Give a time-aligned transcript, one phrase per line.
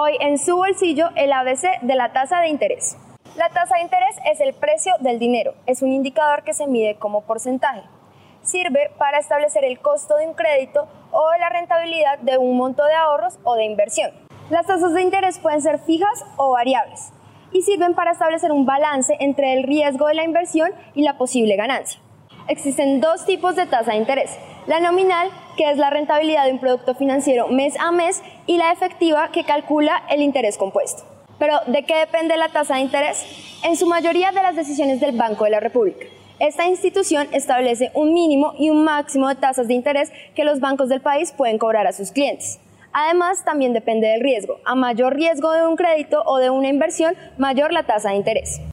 [0.00, 2.96] Hoy en su bolsillo el ABC de la tasa de interés.
[3.34, 5.54] La tasa de interés es el precio del dinero.
[5.66, 7.82] Es un indicador que se mide como porcentaje.
[8.42, 12.94] Sirve para establecer el costo de un crédito o la rentabilidad de un monto de
[12.94, 14.12] ahorros o de inversión.
[14.50, 17.10] Las tasas de interés pueden ser fijas o variables
[17.50, 21.56] y sirven para establecer un balance entre el riesgo de la inversión y la posible
[21.56, 22.00] ganancia.
[22.46, 24.38] Existen dos tipos de tasa de interés.
[24.68, 28.70] La nominal, que es la rentabilidad de un producto financiero mes a mes, y la
[28.70, 31.04] efectiva, que calcula el interés compuesto.
[31.38, 33.24] Pero, ¿de qué depende la tasa de interés?
[33.64, 36.04] En su mayoría de las decisiones del Banco de la República.
[36.38, 40.90] Esta institución establece un mínimo y un máximo de tasas de interés que los bancos
[40.90, 42.60] del país pueden cobrar a sus clientes.
[42.92, 44.58] Además, también depende del riesgo.
[44.66, 48.60] A mayor riesgo de un crédito o de una inversión, mayor la tasa de interés.